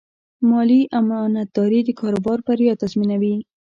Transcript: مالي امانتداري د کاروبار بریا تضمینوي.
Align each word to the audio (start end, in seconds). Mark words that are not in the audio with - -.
مالي 0.49 0.81
امانتداري 0.99 1.79
د 1.85 1.89
کاروبار 1.99 2.37
بریا 2.47 2.73
تضمینوي. 2.81 3.35